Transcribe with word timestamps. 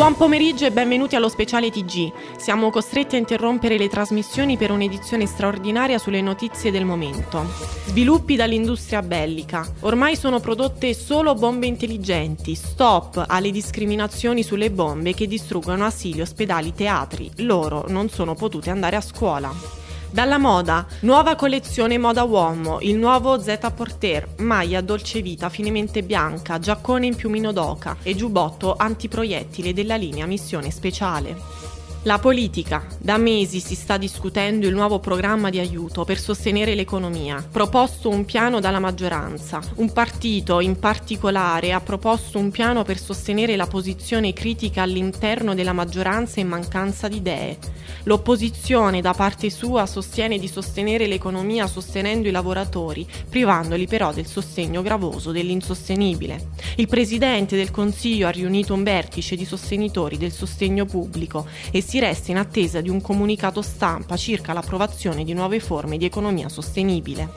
Buon 0.00 0.16
pomeriggio 0.16 0.64
e 0.64 0.72
benvenuti 0.72 1.14
allo 1.14 1.28
speciale 1.28 1.70
TG. 1.70 2.38
Siamo 2.38 2.70
costretti 2.70 3.16
a 3.16 3.18
interrompere 3.18 3.76
le 3.76 3.90
trasmissioni 3.90 4.56
per 4.56 4.70
un'edizione 4.70 5.26
straordinaria 5.26 5.98
sulle 5.98 6.22
notizie 6.22 6.70
del 6.70 6.86
momento. 6.86 7.44
Sviluppi 7.84 8.34
dall'industria 8.34 9.02
bellica. 9.02 9.62
Ormai 9.80 10.16
sono 10.16 10.40
prodotte 10.40 10.94
solo 10.94 11.34
bombe 11.34 11.66
intelligenti. 11.66 12.54
Stop 12.54 13.22
alle 13.28 13.50
discriminazioni 13.50 14.42
sulle 14.42 14.70
bombe 14.70 15.12
che 15.12 15.26
distruggono 15.26 15.84
asili, 15.84 16.22
ospedali, 16.22 16.72
teatri. 16.72 17.30
Loro 17.40 17.84
non 17.88 18.08
sono 18.08 18.34
potute 18.34 18.70
andare 18.70 18.96
a 18.96 19.02
scuola. 19.02 19.79
Dalla 20.12 20.38
moda, 20.38 20.86
nuova 21.02 21.36
collezione 21.36 21.96
moda 21.96 22.24
uomo, 22.24 22.80
il 22.80 22.96
nuovo 22.96 23.40
Z 23.40 23.70
Porter, 23.72 24.34
maglia 24.38 24.80
dolce 24.80 25.22
vita 25.22 25.48
finemente 25.48 26.02
bianca, 26.02 26.58
giaccone 26.58 27.06
in 27.06 27.14
piumino 27.14 27.52
d'oca. 27.52 27.96
E 28.02 28.16
giubbotto 28.16 28.74
antiproiettile 28.76 29.72
della 29.72 29.94
linea 29.94 30.26
missione 30.26 30.72
speciale. 30.72 31.79
La 32.04 32.18
politica. 32.18 32.86
Da 32.98 33.18
mesi 33.18 33.60
si 33.60 33.74
sta 33.74 33.98
discutendo 33.98 34.66
il 34.66 34.72
nuovo 34.72 35.00
programma 35.00 35.50
di 35.50 35.58
aiuto 35.58 36.04
per 36.04 36.18
sostenere 36.18 36.74
l'economia. 36.74 37.46
Proposto 37.50 38.08
un 38.08 38.24
piano 38.24 38.58
dalla 38.58 38.78
maggioranza. 38.78 39.60
Un 39.74 39.92
partito 39.92 40.60
in 40.60 40.78
particolare 40.78 41.72
ha 41.72 41.80
proposto 41.82 42.38
un 42.38 42.50
piano 42.50 42.84
per 42.84 42.98
sostenere 42.98 43.54
la 43.54 43.66
posizione 43.66 44.32
critica 44.32 44.80
all'interno 44.80 45.54
della 45.54 45.74
maggioranza 45.74 46.40
in 46.40 46.48
mancanza 46.48 47.06
di 47.06 47.16
idee. 47.16 47.58
L'opposizione 48.04 49.02
da 49.02 49.12
parte 49.12 49.50
sua 49.50 49.84
sostiene 49.84 50.38
di 50.38 50.48
sostenere 50.48 51.06
l'economia 51.06 51.66
sostenendo 51.66 52.28
i 52.28 52.30
lavoratori, 52.30 53.06
privandoli 53.28 53.86
però 53.86 54.10
del 54.10 54.26
sostegno 54.26 54.80
gravoso 54.80 55.32
dell'insostenibile. 55.32 56.48
Il 56.76 56.88
Presidente 56.88 57.56
del 57.56 57.70
Consiglio 57.70 58.26
ha 58.26 58.30
riunito 58.30 58.72
un 58.72 58.84
vertice 58.84 59.36
di 59.36 59.44
sostenitori 59.44 60.16
del 60.16 60.32
sostegno 60.32 60.86
pubblico 60.86 61.46
e 61.70 61.82
si 61.90 61.98
resta 61.98 62.30
in 62.30 62.36
attesa 62.36 62.80
di 62.80 62.88
un 62.88 63.00
comunicato 63.00 63.62
stampa 63.62 64.16
circa 64.16 64.52
l'approvazione 64.52 65.24
di 65.24 65.32
nuove 65.32 65.58
forme 65.58 65.96
di 65.96 66.04
economia 66.04 66.48
sostenibile. 66.48 67.28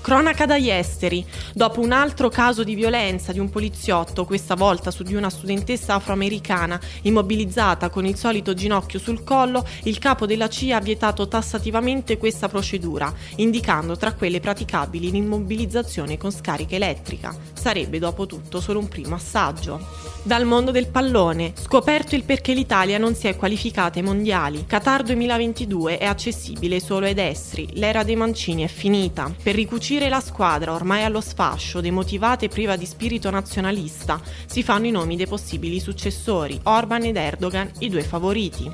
Cronaca 0.00 0.46
dagli 0.46 0.70
esteri. 0.70 1.24
Dopo 1.52 1.80
un 1.80 1.92
altro 1.92 2.28
caso 2.28 2.64
di 2.64 2.74
violenza 2.74 3.32
di 3.32 3.38
un 3.38 3.50
poliziotto, 3.50 4.24
questa 4.24 4.54
volta 4.54 4.90
su 4.90 5.02
di 5.02 5.14
una 5.14 5.28
studentessa 5.28 5.94
afroamericana 5.94 6.80
immobilizzata 7.02 7.90
con 7.90 8.06
il 8.06 8.16
solito 8.16 8.54
ginocchio 8.54 8.98
sul 8.98 9.22
collo, 9.24 9.66
il 9.82 9.98
capo 9.98 10.24
della 10.24 10.48
CIA 10.48 10.76
ha 10.76 10.80
vietato 10.80 11.28
tassativamente 11.28 12.16
questa 12.16 12.48
procedura, 12.48 13.12
indicando 13.36 13.96
tra 13.96 14.14
quelle 14.14 14.40
praticabili 14.40 15.10
l'immobilizzazione 15.10 16.16
con 16.16 16.32
scarica 16.32 16.76
elettrica. 16.76 17.36
Sarebbe 17.52 17.98
dopo 17.98 18.26
tutto 18.26 18.60
solo 18.60 18.78
un 18.78 18.88
primo 18.88 19.16
assaggio. 19.16 20.16
Dal 20.22 20.44
mondo 20.44 20.70
del 20.70 20.88
pallone, 20.88 21.52
scoperto 21.54 22.14
il 22.14 22.24
perché 22.24 22.52
l'Italia 22.52 22.98
non 22.98 23.14
si 23.14 23.26
è 23.26 23.36
qualificata 23.36 23.98
ai 23.98 24.04
mondiali. 24.04 24.64
Qatar 24.66 25.02
2022 25.02 25.98
è 25.98 26.04
accessibile 26.04 26.80
solo 26.80 27.06
ai 27.06 27.14
destri, 27.14 27.68
l'era 27.72 28.04
dei 28.04 28.16
mancini 28.16 28.62
è 28.62 28.68
finita. 28.68 29.32
Per 29.42 29.54
ricucire 29.54 29.87
Uscire 29.90 30.10
la 30.10 30.20
squadra, 30.20 30.74
ormai 30.74 31.02
allo 31.02 31.22
sfascio, 31.22 31.80
demotivata 31.80 32.44
e 32.44 32.48
priva 32.48 32.76
di 32.76 32.84
spirito 32.84 33.30
nazionalista, 33.30 34.20
si 34.44 34.62
fanno 34.62 34.86
i 34.86 34.90
nomi 34.90 35.16
dei 35.16 35.26
possibili 35.26 35.80
successori, 35.80 36.60
Orban 36.64 37.04
ed 37.04 37.16
Erdogan, 37.16 37.70
i 37.78 37.88
due 37.88 38.02
favoriti. 38.02 38.70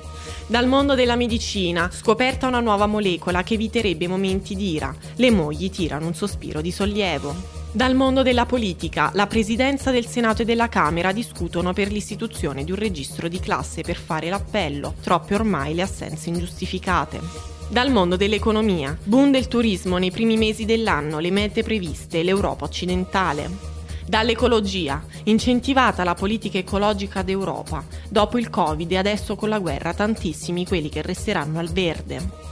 Dal 0.49 0.67
mondo 0.67 0.97
della 0.97 1.15
medicina, 1.15 1.89
scoperta 1.89 2.49
una 2.49 2.59
nuova 2.59 2.87
molecola 2.87 3.45
che 3.45 3.55
eviterebbe 3.55 4.09
momenti 4.09 4.57
di 4.57 4.73
ira. 4.73 4.93
Le 5.15 5.31
mogli 5.31 5.71
tirano 5.71 6.09
un 6.09 6.15
sospiro 6.15 6.61
di 6.61 6.73
sollievo. 6.73 7.33
Dal 7.71 7.95
mondo 7.95 8.23
della 8.23 8.45
politica, 8.45 9.13
la 9.15 9.29
Presidenza 9.29 9.93
del 9.93 10.07
Senato 10.07 10.43
e 10.43 10.45
della 10.45 10.69
Camera 10.69 11.13
discutono 11.13 11.73
per 11.73 11.93
l'istituzione 11.93 12.65
di 12.65 12.73
un 12.73 12.79
registro 12.79 13.29
di 13.29 13.39
classe 13.39 13.83
per 13.83 13.99
fare 13.99 14.31
l'appello, 14.31 14.95
troppe 15.01 15.37
ormai 15.37 15.75
le 15.75 15.83
assenze 15.83 16.29
ingiustificate. 16.29 17.54
Dal 17.69 17.91
mondo 17.91 18.17
dell'economia, 18.17 18.97
boom 19.03 19.33
del 19.33 19.49
turismo 19.49 19.97
nei 19.97 20.11
primi 20.11 20.37
mesi 20.37 20.65
dell'anno, 20.65 21.19
le 21.19 21.31
mete 21.31 21.63
previste, 21.63 22.23
l'Europa 22.23 22.67
occidentale. 22.67 23.51
Dall'ecologia, 24.07 25.03
incentivata 25.25 26.05
la 26.05 26.15
politica 26.15 26.59
ecologica 26.59 27.23
d'Europa, 27.23 27.83
dopo 28.09 28.39
il 28.39 28.51
Covid 28.51 28.93
e 28.93 28.97
adesso 28.99 29.35
con 29.35 29.49
la 29.49 29.59
guerra 29.59 29.95
tantissimi 29.95 30.67
quelli 30.67 30.89
che 30.89 31.03
resteranno 31.03 31.59
al 31.59 31.71
verde. 31.71 32.43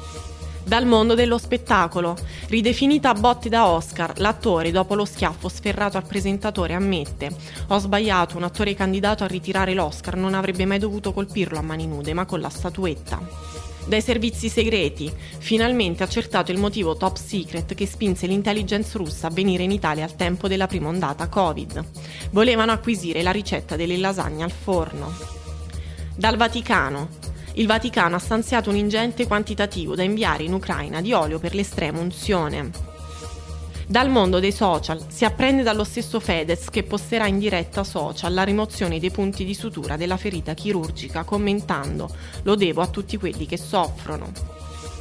Dal 0.65 0.87
mondo 0.87 1.15
dello 1.15 1.39
spettacolo, 1.39 2.17
ridefinita 2.49 3.11
a 3.11 3.15
botte 3.15 3.49
da 3.49 3.69
Oscar, 3.69 4.19
l'attore 4.19 4.71
dopo 4.71 4.95
lo 4.95 5.05
schiaffo 5.05 5.49
sferrato 5.49 5.99
al 5.99 6.07
presentatore 6.07 6.75
ammette 6.75 7.31
«Ho 7.69 7.79
sbagliato, 7.79 8.39
un 8.39 8.45
attore 8.45 8.75
candidato 8.75 9.25
a 9.25 9.29
ritirare 9.29 9.75
l'Oscar 9.75 10.17
non 10.17 10.35
avrebbe 10.35 10.65
mai 10.65 10.79
dovuto 10.79 11.13
colpirlo 11.13 11.59
a 11.59 11.63
mani 11.63 11.87
nude, 11.87 12.15
ma 12.15 12.25
con 12.25 12.41
la 12.41 12.49
statuetta» 12.49 13.72
dai 13.87 14.01
servizi 14.01 14.49
segreti, 14.49 15.13
finalmente 15.39 16.03
accertato 16.03 16.53
il 16.53 16.59
motivo 16.59 16.97
top 16.97 17.17
secret 17.17 17.75
che 17.75 17.87
spinse 17.87 18.27
l'intelligence 18.27 18.97
russa 18.97 19.27
a 19.27 19.31
venire 19.31 19.63
in 19.63 19.71
Italia 19.71 20.05
al 20.05 20.17
tempo 20.17 20.49
della 20.49 20.67
prima 20.67 20.89
ondata 20.89 21.29
Covid. 21.29 21.85
Volevano 22.31 22.73
acquisire 22.73 23.23
la 23.23 23.33
ricetta 23.33 23.77
delle 23.77 23.97
lasagne 23.97 24.45
al 24.45 24.53
forno. 24.53 25.13
Dal 26.15 26.37
Vaticano. 26.37 27.09
Il 27.55 27.67
Vaticano 27.67 28.17
ha 28.17 28.21
stanziato 28.21 28.71
un 28.71 28.77
ingente 28.77 29.27
quantitativo 29.27 29.95
da 29.95 30.03
inviare 30.03 30.45
in 30.45 30.55
Ucraina 30.55 31.01
di 31.01 31.13
olio 31.13 31.39
per 31.39 31.55
l'estrema 31.55 32.01
unzione. 32.01 32.71
Dal 33.93 34.09
mondo 34.09 34.41
dei 34.41 34.53
social 34.53 35.05
si 35.09 35.27
apprende 35.27 35.63
dallo 35.63 35.85
stesso 35.85 36.19
Fedez 36.19 36.71
che 36.71 36.83
posterà 36.83 37.27
in 37.27 37.39
diretta 37.39 37.85
social 37.85 38.33
la 38.33 38.43
rimozione 38.43 38.99
dei 38.99 39.11
punti 39.11 39.45
di 39.45 39.53
sutura 39.53 39.99
della 39.99 40.17
ferita 40.17 40.55
chirurgica 40.55 41.25
commentando 41.25 42.09
lo 42.45 42.55
devo 42.55 42.81
a 42.81 42.87
tutti 42.87 43.19
quelli 43.19 43.45
che 43.45 43.59
soffrono. 43.59 44.33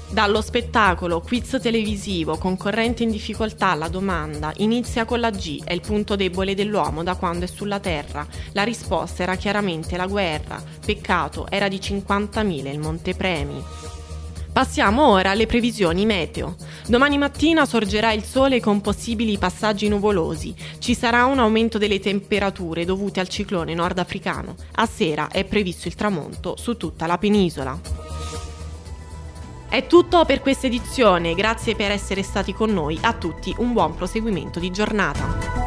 Dallo 0.10 0.42
spettacolo, 0.42 1.22
quiz 1.22 1.58
televisivo, 1.62 2.38
concorrente 2.38 3.04
in 3.04 3.12
difficoltà 3.12 3.68
alla 3.70 3.88
domanda, 3.88 4.52
inizia 4.58 5.06
con 5.06 5.22
la 5.22 5.30
G, 5.30 5.64
è 5.64 5.72
il 5.72 5.80
punto 5.80 6.18
debole 6.18 6.54
dell'uomo 6.54 7.02
da 7.02 7.16
quando 7.16 7.46
è 7.46 7.48
sulla 7.48 7.80
Terra. 7.80 8.28
La 8.52 8.64
risposta 8.64 9.24
era 9.24 9.38
chiaramente 9.38 9.96
la 9.96 10.08
guerra. 10.08 10.62
Peccato, 10.86 11.50
era 11.50 11.70
di 11.70 11.78
50.000 11.78 12.68
il 12.68 12.80
montepremi. 12.80 13.64
Passiamo 14.52 15.08
ora 15.08 15.30
alle 15.30 15.46
previsioni 15.46 16.06
meteo. 16.06 16.58
Domani 16.92 17.18
mattina 17.18 17.66
sorgerà 17.66 18.12
il 18.12 18.22
sole 18.22 18.60
con 18.60 18.82
possibili 18.82 19.38
passaggi 19.38 19.88
nuvolosi. 19.88 20.54
Ci 20.78 20.94
sarà 20.94 21.24
un 21.24 21.40
aumento 21.40 21.78
delle 21.78 22.02
temperature 22.02 22.84
dovute 22.84 23.22
al 23.22 23.30
ciclone 23.30 23.74
nordafricano. 23.74 24.56
A 24.74 24.86
sera 24.86 25.30
è 25.30 25.46
previsto 25.46 25.88
il 25.88 25.96
tramonto 25.96 26.58
su 26.58 26.76
tutta 26.76 27.08
la 27.08 27.18
penisola. 27.18 27.80
È 29.70 29.88
tutto 29.88 30.26
per 30.26 30.42
questa 30.42 30.68
edizione, 30.68 31.34
grazie 31.34 31.78
per 31.78 31.92
essere 31.92 32.24
stati 32.24 32.52
con 32.52 32.74
noi, 32.74 33.00
a 33.04 33.14
tutti 33.14 33.56
un 33.60 33.72
buon 33.72 33.96
proseguimento 33.96 34.60
di 34.60 34.70
giornata. 34.70 35.61